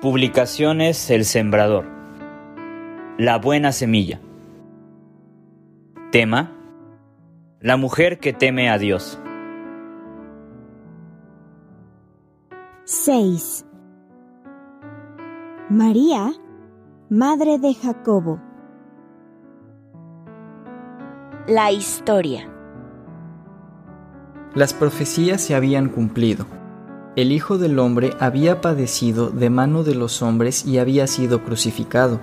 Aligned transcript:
Publicaciones 0.00 1.10
El 1.10 1.24
Sembrador. 1.24 1.84
La 3.18 3.36
buena 3.36 3.72
semilla. 3.72 4.20
Tema. 6.12 6.52
La 7.60 7.76
mujer 7.76 8.20
que 8.20 8.32
teme 8.32 8.70
a 8.70 8.78
Dios. 8.78 9.20
6. 12.84 13.66
María, 15.68 16.30
madre 17.10 17.58
de 17.58 17.74
Jacobo. 17.74 18.40
La 21.48 21.72
historia. 21.72 22.48
Las 24.54 24.74
profecías 24.74 25.40
se 25.40 25.56
habían 25.56 25.88
cumplido. 25.88 26.57
El 27.18 27.32
Hijo 27.32 27.58
del 27.58 27.80
Hombre 27.80 28.12
había 28.20 28.60
padecido 28.60 29.30
de 29.30 29.50
mano 29.50 29.82
de 29.82 29.96
los 29.96 30.22
hombres 30.22 30.64
y 30.64 30.78
había 30.78 31.08
sido 31.08 31.42
crucificado. 31.42 32.20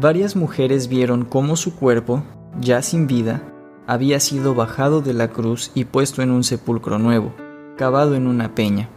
Varias 0.00 0.34
mujeres 0.34 0.88
vieron 0.88 1.24
cómo 1.24 1.54
su 1.54 1.76
cuerpo, 1.76 2.24
ya 2.60 2.82
sin 2.82 3.06
vida, 3.06 3.44
había 3.86 4.18
sido 4.18 4.56
bajado 4.56 5.00
de 5.00 5.14
la 5.14 5.28
cruz 5.28 5.70
y 5.76 5.84
puesto 5.84 6.22
en 6.22 6.32
un 6.32 6.42
sepulcro 6.42 6.98
nuevo, 6.98 7.36
cavado 7.76 8.16
en 8.16 8.26
una 8.26 8.56
peña. 8.56 8.90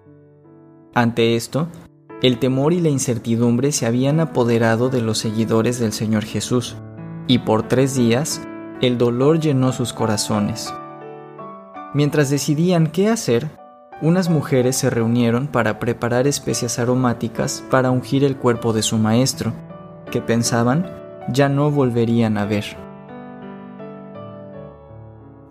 Ante 0.95 1.35
esto, 1.35 1.67
el 2.23 2.39
temor 2.39 2.73
y 2.73 2.81
la 2.81 2.89
incertidumbre 2.89 3.73
se 3.73 3.85
habían 3.85 4.19
apoderado 4.19 4.89
de 4.89 5.01
los 5.01 5.19
seguidores 5.19 5.77
del 5.79 5.93
Señor 5.93 6.23
Jesús, 6.23 6.75
y 7.27 7.37
por 7.37 7.67
tres 7.67 7.93
días 7.93 8.41
el 8.81 8.97
dolor 8.97 9.39
llenó 9.39 9.73
sus 9.73 9.93
corazones. 9.93 10.73
Mientras 11.93 12.31
decidían 12.31 12.87
qué 12.87 13.09
hacer, 13.09 13.51
unas 14.01 14.29
mujeres 14.29 14.75
se 14.75 14.89
reunieron 14.89 15.47
para 15.47 15.79
preparar 15.79 16.27
especias 16.27 16.79
aromáticas 16.79 17.63
para 17.71 17.89
ungir 17.91 18.23
el 18.23 18.37
cuerpo 18.37 18.73
de 18.73 18.83
su 18.83 18.97
maestro, 18.97 19.53
que 20.11 20.21
pensaban 20.21 20.85
ya 21.29 21.49
no 21.49 21.71
volverían 21.71 22.37
a 22.37 22.45
ver. 22.45 22.65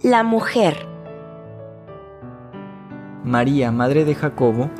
La 0.02 0.22
mujer. 0.22 0.86
María, 3.24 3.72
madre 3.72 4.04
de 4.04 4.14
Jacobo, 4.14 4.70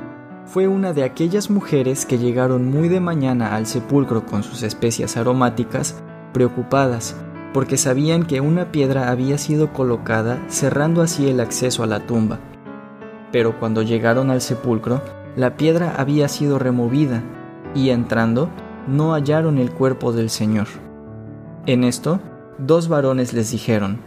fue 0.45 0.69
una 0.69 0.93
de 0.93 1.03
aquellas 1.03 1.51
mujeres 1.51 2.07
que 2.07 2.19
llegaron 2.19 2.71
muy 2.71 2.89
de 2.89 3.01
mañana 3.01 3.57
al 3.57 3.67
sepulcro 3.67 4.25
con 4.25 4.45
sus 4.45 4.63
especias 4.63 5.17
aromáticas, 5.17 6.01
preocupadas, 6.33 7.17
porque 7.53 7.77
sabían 7.77 8.23
que 8.23 8.41
una 8.41 8.71
piedra 8.71 9.11
había 9.11 9.39
sido 9.39 9.73
colocada 9.73 10.39
cerrando 10.47 11.03
así 11.03 11.29
el 11.29 11.41
acceso 11.41 11.83
a 11.83 11.87
la 11.89 12.07
tumba. 12.07 12.39
Pero 13.37 13.61
cuando 13.61 13.83
llegaron 13.83 14.31
al 14.31 14.41
sepulcro, 14.41 15.03
la 15.37 15.59
piedra 15.59 15.97
había 15.99 16.27
sido 16.27 16.59
removida, 16.59 17.23
y 17.75 17.91
entrando, 17.91 18.49
no 18.89 19.13
hallaron 19.13 19.59
el 19.59 19.71
cuerpo 19.75 20.11
del 20.11 20.31
Señor. 20.31 20.69
En 21.67 21.85
esto, 21.85 22.19
dos 22.57 22.89
varones 22.89 23.35
les 23.35 23.51
dijeron, 23.51 24.01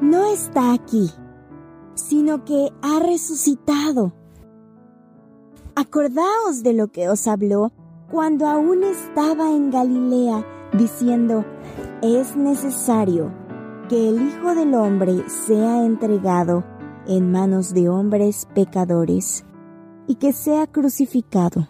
No 0.00 0.32
está 0.32 0.72
aquí, 0.72 1.10
sino 1.92 2.46
que 2.46 2.70
ha 2.80 3.00
resucitado. 3.00 4.14
Acordaos 5.74 6.62
de 6.62 6.72
lo 6.72 6.88
que 6.88 7.10
os 7.10 7.28
habló 7.28 7.70
cuando 8.10 8.46
aún 8.46 8.82
estaba 8.82 9.50
en 9.50 9.70
Galilea, 9.70 10.42
diciendo, 10.72 11.44
es 12.00 12.34
necesario 12.34 13.30
que 13.90 14.08
el 14.08 14.26
Hijo 14.26 14.54
del 14.54 14.74
Hombre 14.74 15.22
sea 15.28 15.84
entregado 15.84 16.64
en 17.06 17.30
manos 17.30 17.72
de 17.74 17.88
hombres 17.88 18.46
pecadores 18.54 19.44
y 20.06 20.16
que 20.16 20.32
sea 20.32 20.66
crucificado 20.66 21.68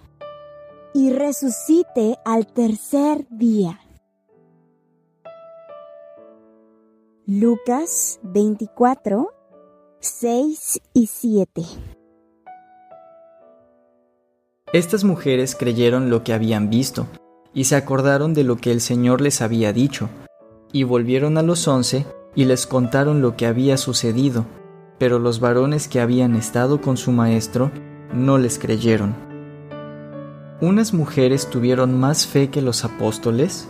y 0.93 1.13
resucite 1.13 2.17
al 2.25 2.47
tercer 2.47 3.27
día. 3.31 3.81
Lucas 7.27 8.19
24, 8.23 9.29
6 10.01 10.81
y 10.95 11.07
7 11.07 11.63
Estas 14.73 15.05
mujeres 15.05 15.55
creyeron 15.55 16.11
lo 16.11 16.25
que 16.25 16.33
habían 16.33 16.71
visto 16.71 17.07
y 17.55 17.65
se 17.65 17.77
acordaron 17.77 18.35
de 18.35 18.45
lo 18.45 18.57
que 18.57 18.73
el 18.73 18.81
Señor 18.81 19.21
les 19.21 19.43
había 19.43 19.73
dicho, 19.73 20.09
y 20.73 20.85
volvieron 20.85 21.39
a 21.39 21.43
los 21.43 21.67
once 21.67 22.07
y 22.35 22.45
les 22.45 22.67
contaron 22.67 23.23
lo 23.23 23.37
que 23.37 23.47
había 23.47 23.77
sucedido, 23.77 24.47
pero 25.01 25.19
los 25.19 25.41
varones 25.41 25.89
que 25.89 25.99
habían 25.99 26.37
estado 26.37 26.83
con 26.83 26.99
su 26.99 27.11
maestro 27.11 27.73
no 28.13 28.37
les 28.37 28.59
creyeron. 28.59 29.15
¿Unas 30.61 30.93
mujeres 30.93 31.49
tuvieron 31.49 31.99
más 31.99 32.27
fe 32.27 32.51
que 32.51 32.61
los 32.61 32.85
apóstoles? 32.85 33.67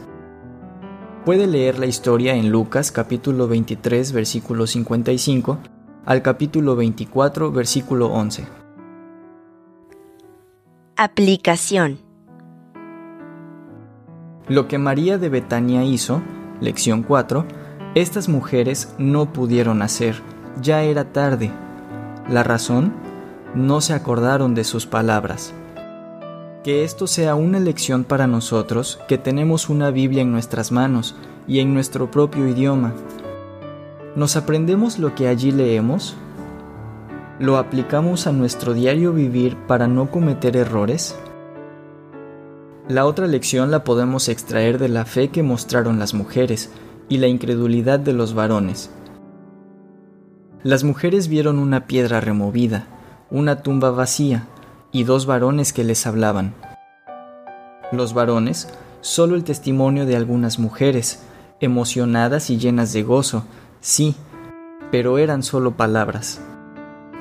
Puede 1.24 1.46
leer 1.46 1.78
la 1.78 1.86
historia 1.86 2.34
en 2.34 2.50
Lucas 2.50 2.90
capítulo 2.90 3.46
23 3.46 4.10
versículo 4.12 4.66
55 4.66 5.58
al 6.04 6.20
capítulo 6.22 6.74
24 6.74 7.52
versículo 7.52 8.08
11. 8.08 8.48
Aplicación. 10.96 12.00
Lo 14.48 14.66
que 14.66 14.78
María 14.78 15.16
de 15.16 15.28
Betania 15.28 15.84
hizo, 15.84 16.22
lección 16.60 17.04
4, 17.04 17.46
estas 17.94 18.28
mujeres 18.28 18.92
no 18.98 19.32
pudieron 19.32 19.80
hacer, 19.82 20.16
ya 20.60 20.82
era 20.82 21.12
tarde. 21.12 21.50
La 22.28 22.42
razón, 22.42 22.92
no 23.54 23.80
se 23.80 23.94
acordaron 23.94 24.54
de 24.54 24.64
sus 24.64 24.86
palabras. 24.86 25.52
Que 26.62 26.84
esto 26.84 27.06
sea 27.06 27.34
una 27.34 27.58
lección 27.58 28.04
para 28.04 28.26
nosotros 28.26 29.00
que 29.08 29.18
tenemos 29.18 29.68
una 29.68 29.90
Biblia 29.90 30.22
en 30.22 30.32
nuestras 30.32 30.72
manos 30.72 31.16
y 31.48 31.60
en 31.60 31.74
nuestro 31.74 32.10
propio 32.10 32.46
idioma. 32.46 32.92
¿Nos 34.14 34.36
aprendemos 34.36 34.98
lo 34.98 35.14
que 35.14 35.28
allí 35.28 35.52
leemos? 35.52 36.16
¿Lo 37.38 37.56
aplicamos 37.56 38.26
a 38.26 38.32
nuestro 38.32 38.74
diario 38.74 39.12
vivir 39.12 39.56
para 39.66 39.88
no 39.88 40.10
cometer 40.10 40.56
errores? 40.56 41.16
La 42.88 43.06
otra 43.06 43.26
lección 43.26 43.70
la 43.70 43.84
podemos 43.84 44.28
extraer 44.28 44.78
de 44.78 44.88
la 44.88 45.04
fe 45.04 45.28
que 45.28 45.42
mostraron 45.42 45.98
las 45.98 46.12
mujeres 46.12 46.70
y 47.08 47.18
la 47.18 47.28
incredulidad 47.28 48.00
de 48.00 48.12
los 48.12 48.34
varones. 48.34 48.90
Las 50.62 50.84
mujeres 50.84 51.28
vieron 51.28 51.58
una 51.58 51.86
piedra 51.86 52.20
removida, 52.20 52.86
una 53.30 53.62
tumba 53.62 53.90
vacía 53.92 54.46
y 54.92 55.04
dos 55.04 55.24
varones 55.24 55.72
que 55.72 55.84
les 55.84 56.06
hablaban. 56.06 56.54
Los 57.92 58.12
varones, 58.12 58.68
solo 59.00 59.36
el 59.36 59.44
testimonio 59.44 60.04
de 60.04 60.16
algunas 60.16 60.58
mujeres, 60.58 61.22
emocionadas 61.60 62.50
y 62.50 62.58
llenas 62.58 62.92
de 62.92 63.02
gozo, 63.02 63.44
sí, 63.80 64.14
pero 64.90 65.16
eran 65.16 65.42
solo 65.42 65.78
palabras. 65.78 66.42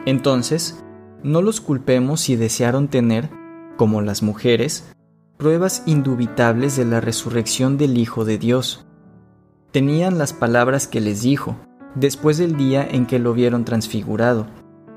Entonces, 0.05 0.83
no 1.23 1.41
los 1.41 1.61
culpemos 1.61 2.19
si 2.19 2.35
desearon 2.35 2.89
tener, 2.89 3.29
como 3.77 4.01
las 4.01 4.21
mujeres, 4.21 4.91
pruebas 5.37 5.83
indubitables 5.85 6.75
de 6.75 6.83
la 6.83 6.99
resurrección 6.99 7.77
del 7.77 7.97
Hijo 7.97 8.25
de 8.25 8.37
Dios. 8.37 8.85
Tenían 9.71 10.17
las 10.17 10.33
palabras 10.33 10.87
que 10.87 10.99
les 10.99 11.21
dijo, 11.21 11.55
después 11.95 12.37
del 12.37 12.57
día 12.57 12.87
en 12.89 13.05
que 13.05 13.19
lo 13.19 13.33
vieron 13.33 13.65
transfigurado, 13.65 14.47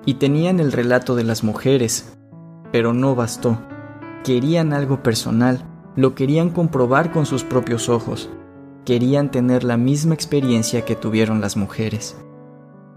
y 0.04 0.14
tenían 0.14 0.60
el 0.60 0.72
relato 0.72 1.14
de 1.14 1.24
las 1.24 1.44
mujeres, 1.44 2.12
pero 2.72 2.92
no 2.92 3.14
bastó. 3.14 3.58
Querían 4.24 4.72
algo 4.72 5.02
personal, 5.02 5.64
lo 5.96 6.14
querían 6.14 6.50
comprobar 6.50 7.12
con 7.12 7.26
sus 7.26 7.44
propios 7.44 7.88
ojos, 7.88 8.30
querían 8.84 9.30
tener 9.30 9.64
la 9.64 9.76
misma 9.76 10.14
experiencia 10.14 10.84
que 10.84 10.96
tuvieron 10.96 11.40
las 11.40 11.56
mujeres. 11.56 12.16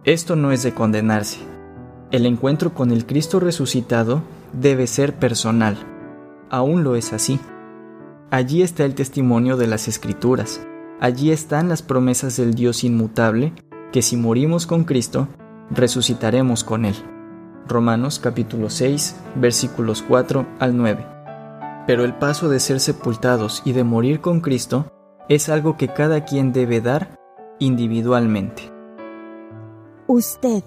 Esto 0.04 0.36
no 0.36 0.52
es 0.52 0.64
de 0.64 0.74
condenarse, 0.74 1.40
el 2.12 2.25
encuentro 2.28 2.74
con 2.74 2.92
el 2.92 3.06
Cristo 3.06 3.40
resucitado 3.40 4.22
debe 4.54 4.86
ser 4.88 5.16
personal. 5.16 5.75
Aún 6.50 6.84
lo 6.84 6.96
es 6.96 7.14
así. 7.14 7.40
Allí 8.30 8.62
está 8.62 8.86
el 8.86 8.96
testimonio 8.96 9.58
de 9.58 9.68
las 9.68 9.88
Escrituras. 9.88 10.66
Allí 11.02 11.31
están 11.31 11.68
las 11.68 11.81
promesas 11.81 12.38
del 12.38 12.54
Dios 12.54 12.84
inmutable, 12.84 13.54
que 13.92 14.02
si 14.02 14.18
morimos 14.18 14.66
con 14.68 14.84
Cristo, 14.84 15.28
resucitaremos 15.72 16.64
con 16.64 16.86
Él. 16.86 16.96
Romanos 17.68 18.20
capítulo 18.20 18.70
6, 18.70 19.16
versículos 19.36 20.04
4 20.08 20.46
al 20.60 20.78
9. 20.78 21.06
Pero 21.88 22.04
el 22.04 22.14
paso 22.14 22.50
de 22.50 22.60
ser 22.60 22.80
sepultados 22.80 23.62
y 23.66 23.74
de 23.74 23.84
morir 23.84 24.22
con 24.22 24.42
Cristo 24.42 24.92
es 25.30 25.50
algo 25.50 25.78
que 25.78 25.88
cada 25.88 26.26
quien 26.26 26.54
debe 26.54 26.82
dar 26.82 27.18
individualmente. 27.60 28.72
Usted 30.08 30.64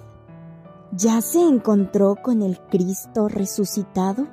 ¿Ya 0.93 1.21
se 1.21 1.41
encontró 1.41 2.17
con 2.17 2.41
el 2.41 2.59
Cristo 2.71 3.29
resucitado? 3.29 4.27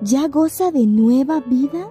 ¿Ya 0.00 0.28
goza 0.28 0.70
de 0.70 0.86
nueva 0.86 1.40
vida? 1.40 1.90